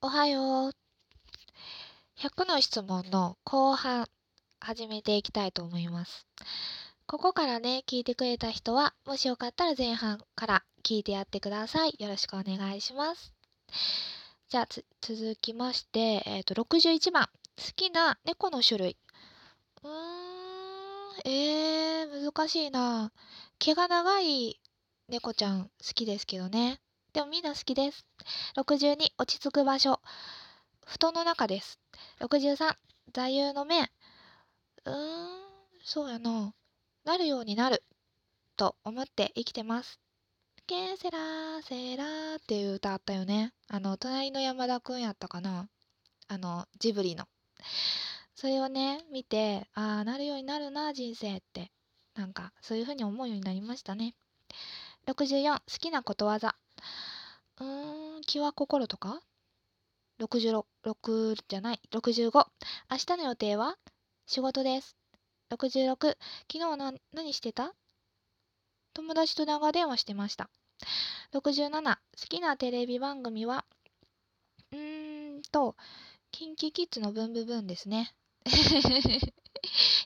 [0.00, 0.72] おはよう。
[2.20, 4.06] 100の質問の後半
[4.60, 6.24] 始めていきたいと思います。
[7.06, 11.96] ここからね、聞いてくれた人は、もしよかったら前半から聞いてやってください。
[11.98, 13.34] よろしくお願いします。
[14.48, 14.68] じゃあ、
[15.00, 17.28] 続きまして、えっ、と、61番。
[17.56, 18.96] 好きな猫の種類。
[19.82, 23.10] うーん、えー、難しいな。
[23.58, 24.60] 毛が長い
[25.08, 26.80] 猫ちゃん好きですけどね。
[27.12, 28.06] でもみんな好きです。
[28.56, 30.00] 62、落ち着く場所。
[30.86, 31.78] 布団の中です。
[32.20, 32.76] 63、
[33.14, 33.80] 座右の銘。
[33.80, 35.28] うーん、
[35.82, 36.54] そうやな。
[37.04, 37.82] なるようになる。
[38.56, 40.00] と思って生きてます。
[40.66, 43.54] ケセラーセラーっていう歌あったよね。
[43.68, 45.70] あの、隣の山田くんやったかな。
[46.28, 47.26] あの、ジブリの。
[48.34, 51.72] それをね、見て、ああ、なるようになるな、人生って。
[52.14, 54.14] なんか、そういう風に思うようになりましたね。
[55.06, 56.54] 64、好きなことわざ。
[57.60, 59.20] うーん、気は心とか
[60.20, 62.46] ?66、じゃない、65。
[62.90, 63.76] 明日の予定は
[64.26, 64.96] 仕事です。
[65.50, 66.16] 66、
[66.52, 67.74] 昨日な何してた？
[68.94, 70.50] 友達と長電話してました。
[71.32, 73.64] 67、好きなテレビ番組は？
[74.72, 75.74] うーんと、
[76.30, 78.12] キンキキッズのブンブブンですね。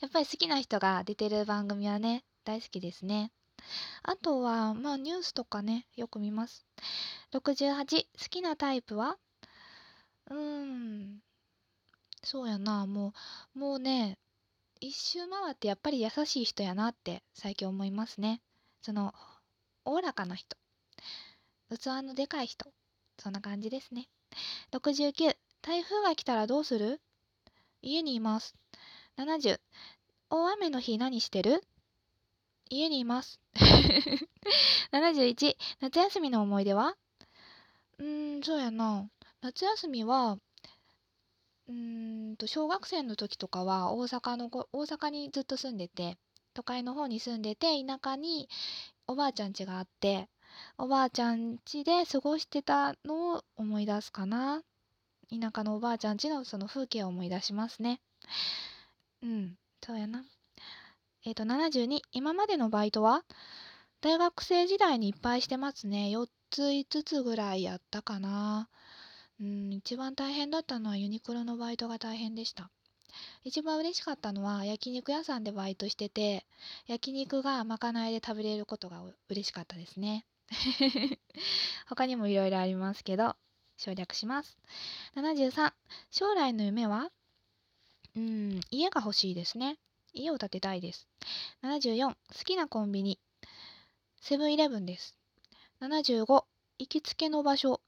[0.00, 3.32] やっぱり好きな人が出てる番組はね、大好きですね。
[4.02, 6.66] あとは、まあニュースとかね、よく見ます。
[7.32, 9.16] 68、好きなタイプは？
[10.30, 11.18] うーん、
[12.22, 13.12] そうやな、も
[13.54, 14.18] う、もうね、
[14.80, 18.40] 一周回ってやっぱり優しい人やなって最近思いますね。
[18.80, 19.12] その、
[19.84, 20.56] おおらかな人。
[21.70, 22.72] 器のでかい人。
[23.18, 24.08] そんな感じですね。
[24.72, 27.00] 69、台風が来たらどうする？
[27.82, 28.54] 家にいます。
[29.16, 29.60] 70、
[30.30, 31.62] 大雨の日何してる？
[32.70, 33.40] 家にいます。
[34.92, 36.96] 71、夏休みの思い出は？
[37.98, 39.10] うーん、そうやな。
[39.42, 40.38] 夏休みは、
[41.68, 46.16] うーんと、小学生の時とかは大阪の、大阪にずっと住んでて、
[46.54, 48.48] 都会の方に住んでて、田舎に
[49.08, 50.28] おばあちゃん家があって、
[50.78, 54.62] おばあちゃん家で過ごしてたのを思い出すかな。
[55.30, 58.00] 田舎のおばあちゃん家のその風景を思い出しますね。
[59.22, 60.24] うん、そうやな。
[61.22, 63.24] えっ、と、72、今までのバイトは？
[64.00, 66.08] 大学生時代にいっぱいしてますね。
[66.10, 68.70] 4つ、5つぐらいやったかな。
[69.38, 72.70] うん、一番大変だったのはユニクロのバイトが大変でした。
[73.44, 76.46] 一番嬉しかったのは焼肉屋さんでバイトしてて、
[76.86, 80.24] 焼肉がまかないで食べれることが嬉しかったですね。
[81.86, 83.36] 他にもいろいろありますけど、
[83.76, 84.56] 省略します。
[85.16, 85.74] 73、
[86.10, 87.10] 将来の夢は？
[88.16, 89.78] うん、家が欲しいですね。
[90.12, 91.08] 家を建てたいです。
[91.62, 93.18] 74、好きなコンビニ。
[94.20, 95.16] セブンイレブンです。
[95.80, 96.46] 75、
[96.78, 97.80] 行きつけの場所。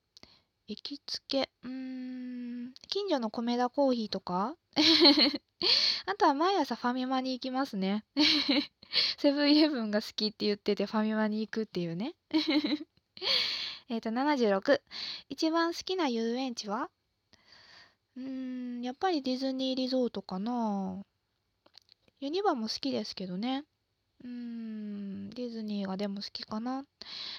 [0.69, 4.57] 行きつけ、うーん、近所の米田コーヒーとか？
[6.07, 8.05] あとは毎朝ファミマに行きますね。
[9.19, 12.15] セブンイレブンが好きって言っててファミマに行くっていうね。
[13.89, 14.83] えっと、76、
[15.29, 16.91] 一番好きな遊園地は？
[18.17, 21.05] うーん、やっぱりディズニーリゾートかな。
[22.23, 23.65] ユニバも好きですけどね。
[24.23, 26.85] うーん、ディズニーがでも好きかな。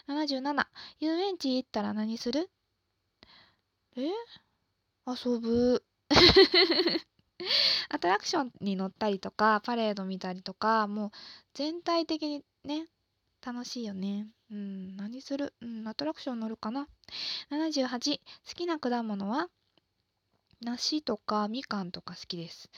[0.08, 0.68] 77、
[1.00, 2.50] 遊園地行ったら何する？
[3.96, 4.10] え？
[5.08, 5.86] 遊ぶ。
[7.88, 11.12] アトラクションに乗ったりとか、パレード見たりとか、もう
[11.54, 12.88] 全体的にね、
[13.42, 14.28] 楽しいよね。
[14.52, 15.54] うん、何する？
[15.62, 16.90] うん、アトラクション乗るかな。
[17.52, 19.48] 78、好きな果物は？
[20.60, 22.70] 梨とかみかんとか好きです。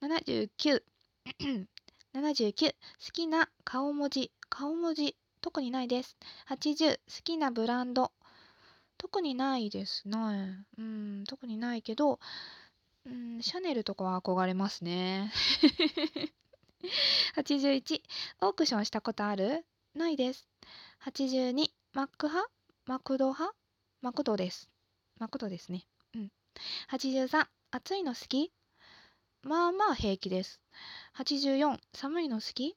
[0.00, 0.82] 79、
[2.14, 2.76] 79、好
[3.12, 4.32] きな顔文字。
[4.48, 6.16] 顔文字、特にないです。
[6.48, 8.12] 80、好きなブランド。
[8.98, 10.64] 特にないですね。
[10.76, 12.18] うん、特にないけど、
[13.06, 15.32] うん、シャネルとかは憧れますね。
[17.36, 18.02] 81、
[18.40, 19.64] オークションしたことある？
[19.94, 20.48] ないです。
[21.04, 22.50] 82、マック派？
[22.86, 23.54] マクド派？
[24.02, 24.70] マクドです。
[25.18, 25.86] マクドですね。
[26.14, 26.32] うん。
[26.90, 28.52] 83、暑いの好き？
[29.42, 30.60] まあまあ平気です。
[31.16, 32.72] 84、寒いの好き？
[32.72, 32.76] 好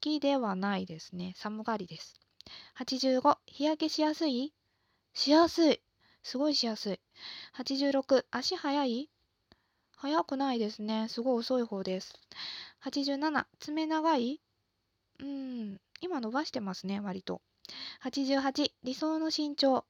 [0.00, 1.34] きではないですね。
[1.36, 2.18] 寒がりです。
[2.78, 4.54] 85、日焼けしやすい？
[5.12, 5.80] しやすい。
[6.22, 7.00] すごいしやすい。
[7.56, 9.10] 86、足早い？
[9.96, 11.06] 早くないですね。
[11.08, 12.14] すごい遅い方です。
[12.84, 14.40] 87、爪長い？
[15.20, 17.42] うん、今伸ばしてますね、割と。
[18.04, 19.84] 88、理想の身長。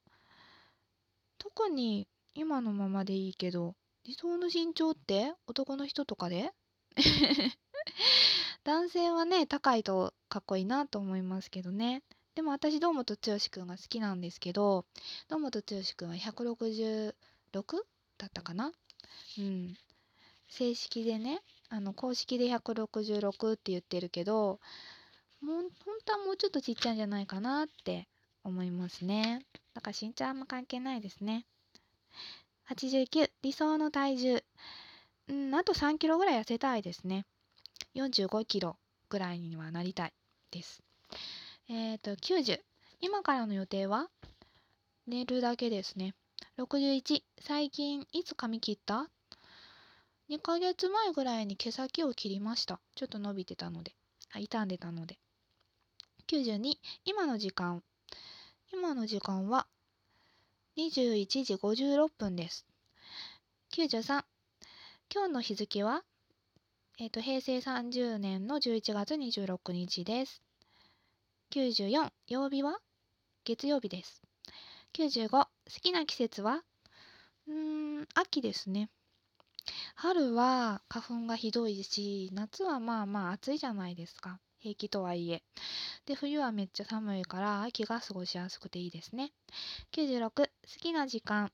[1.38, 5.34] 特に今のままでいいけど、理想の身長って？
[5.46, 6.52] 男の人とかで？
[8.64, 12.02] 男性はね、高いとかっこいいなと思いますけどね。
[12.34, 14.84] でも私、堂本剛くんが好きなんですけど、
[15.28, 15.64] 堂本剛
[15.96, 17.14] くんは160
[17.52, 18.72] だったかな？
[19.38, 19.76] うん。
[20.48, 24.60] 正式でねあの公式で166って言ってるけど
[25.42, 28.08] もう本当はもうちょっとちっちゃいんじゃないかなって
[28.44, 29.44] 思いますね。
[29.74, 31.44] だから身長あんま関係ないですね。
[32.70, 34.44] 89理想の体重。
[35.28, 37.24] うんあと3キロぐらい痩せたいですね。
[37.94, 38.76] 45キロ
[39.08, 40.12] ぐらいにはなりたい
[40.50, 40.82] です。
[41.68, 42.60] えっ、ー、と90
[43.00, 44.08] 今からの予定は？
[45.06, 46.14] 寝るだけですね。
[46.58, 49.08] 61最近いつ髪切った
[50.28, 52.80] ？2ヶ月前ぐらいに毛先を切りました。
[52.96, 53.94] ちょっと伸びてたので。
[54.34, 55.18] 傷んでたので。
[56.26, 56.74] 92
[57.06, 57.82] 今の時間。
[58.70, 59.66] 今の時間は
[60.78, 62.64] 21時56分です。
[63.74, 64.22] 93
[65.12, 66.04] 今日の日付は
[67.00, 70.40] えっ、ー、と平成30年の11月26日です。
[71.50, 72.78] 94曜日は
[73.44, 74.22] 月曜日です。
[74.94, 75.48] 95好
[75.82, 76.62] きな季節は
[77.48, 78.88] うーん秋ですね。
[79.96, 84.38] 春は花粉がひどいし夏はまあまあ暑いじゃないですか。
[84.58, 85.42] 平気とはいえ。
[86.06, 89.32] で冬はめっちゃ寒いから秋が過ごしやすくていいですね。
[89.92, 91.52] 96好きな時間。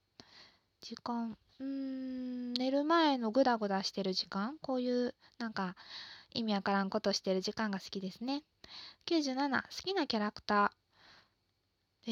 [0.81, 4.57] 時間うーん寝る前のグダグダしてる時間。
[4.61, 5.75] こういうなんか
[6.33, 8.43] 意味わからんことしてる時間が好きですね。
[9.05, 12.11] 97好きなキャラクター。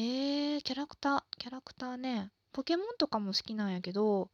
[0.58, 2.30] ー、キャラクターキャラクターね。
[2.52, 4.30] ポケモンとかも好きなんやけど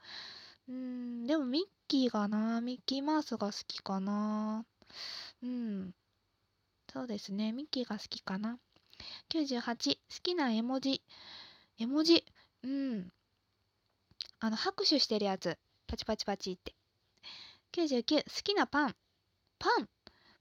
[0.69, 4.65] うーんでもミッキーがなミッキーマウスが好きかな。
[5.43, 5.95] うん。
[6.93, 7.53] そうですね。
[7.53, 8.59] ミッキーが好きかな。
[9.33, 11.03] 98好きな絵文字。
[11.79, 12.25] 絵文字。
[12.65, 13.13] うん。
[14.41, 15.57] あの拍手してるやつ。
[15.87, 16.75] パチパチパチって。
[17.73, 18.97] 99好きなパン。
[19.61, 19.89] パン。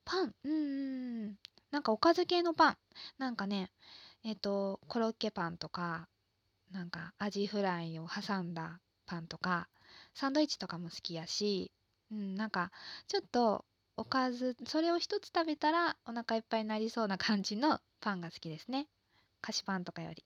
[0.04, 0.34] パン。
[0.44, 1.36] うん
[1.69, 2.78] なんかおかず系のパン。
[3.19, 3.69] なんかね
[4.24, 6.07] えっ、ー、とコロッケパンとか
[6.72, 9.69] なんかアジフライを挟んだパンとか
[10.16, 11.72] サンドイッチとかも好きやし、
[12.12, 12.72] うん、なんか
[13.07, 13.66] ちょっと
[14.00, 18.88] おかずそれを一つ食べたらお腹いっぱいになりそうな感じのパンが好きですね。
[19.42, 20.24] 菓子パンとかより。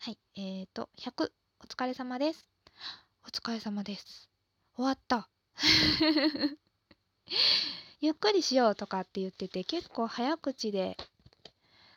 [0.00, 2.44] はいえーと100お疲れ様です。
[3.24, 4.28] お疲れ様です。
[4.74, 5.28] 終わった。
[8.00, 10.96] ゆっくりしようとかって言ってて結構早口で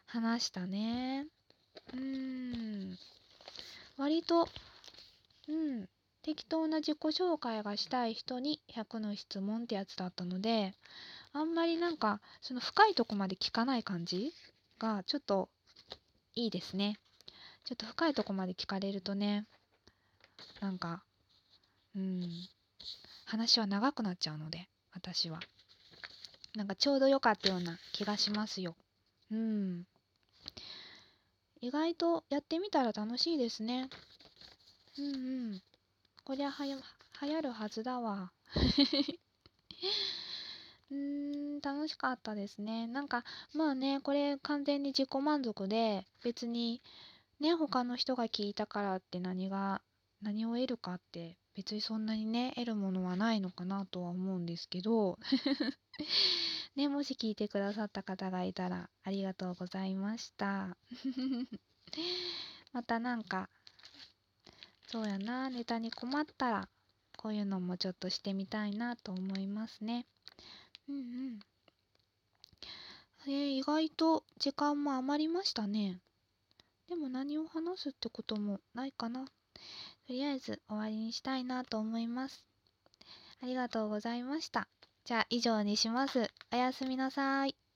[0.06, 1.26] 話したね。
[1.96, 2.96] うん。
[3.98, 4.48] 割と
[5.48, 5.90] うん。
[6.28, 10.74] 適当な自己紹介がしたい人に100の質問ってやつだったので
[11.32, 14.34] あんまりなんかその深いとこまで聞かない感じ
[14.78, 15.48] がちょっと
[16.36, 17.00] いいですね。
[17.64, 19.46] ちょっと深いとこまで聞かれるとね
[20.60, 21.02] なんか
[21.96, 22.30] うん
[23.24, 25.40] 話は長くなっちゃうので私は。
[26.56, 28.76] なんかちょうど良かったような気がしますよ。
[29.32, 29.86] うん。
[31.62, 33.90] 意外とやってみたら楽しいですね。
[34.98, 35.10] うんう
[35.54, 35.62] ん。
[36.28, 36.76] こりゃはや
[37.22, 38.34] 流行るはずだわ。
[40.92, 42.86] うーん楽しかったですね。
[42.86, 46.82] なんかまあねこれ完全に自己満足で別に
[47.40, 49.82] ね他の人が聞いたからって何が
[50.22, 55.18] 何を得るかって別にそんなにね得るものはないのかなとは思うんですけど。
[56.76, 60.76] ねもし聞いてくださった方がいたらありがとうございました。
[62.74, 63.50] またなんか
[64.88, 66.70] そうやなネタに困ったら
[67.18, 70.06] こういうのもちょっとしてみたいなと思いますね
[70.90, 71.40] うんうん
[73.28, 76.00] えー、意外と時間も余りましたね
[76.88, 79.26] でも何を話すってこともないかな
[80.08, 82.46] とりあえず終わりにしたいなと思います。
[83.42, 84.70] ありがとうございました。
[85.04, 86.32] じゃあ以上にします。
[86.54, 87.67] おやすみなさい。